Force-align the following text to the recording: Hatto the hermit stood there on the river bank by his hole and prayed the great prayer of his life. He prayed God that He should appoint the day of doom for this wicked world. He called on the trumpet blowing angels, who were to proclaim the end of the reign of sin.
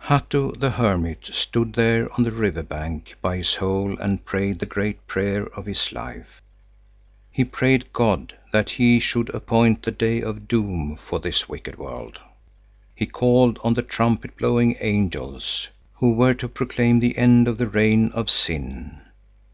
Hatto 0.00 0.52
the 0.52 0.68
hermit 0.72 1.30
stood 1.32 1.72
there 1.72 2.12
on 2.12 2.22
the 2.22 2.30
river 2.30 2.62
bank 2.62 3.14
by 3.22 3.38
his 3.38 3.54
hole 3.54 3.96
and 4.00 4.22
prayed 4.22 4.58
the 4.58 4.66
great 4.66 5.06
prayer 5.06 5.46
of 5.56 5.64
his 5.64 5.92
life. 5.92 6.42
He 7.30 7.42
prayed 7.42 7.90
God 7.94 8.36
that 8.52 8.68
He 8.68 9.00
should 9.00 9.34
appoint 9.34 9.82
the 9.84 9.90
day 9.90 10.20
of 10.20 10.46
doom 10.46 10.94
for 10.96 11.18
this 11.20 11.48
wicked 11.48 11.78
world. 11.78 12.20
He 12.94 13.06
called 13.06 13.58
on 13.64 13.72
the 13.72 13.82
trumpet 13.82 14.36
blowing 14.36 14.76
angels, 14.80 15.68
who 15.94 16.12
were 16.12 16.34
to 16.34 16.48
proclaim 16.50 17.00
the 17.00 17.16
end 17.16 17.48
of 17.48 17.56
the 17.56 17.66
reign 17.66 18.10
of 18.12 18.28
sin. 18.28 19.00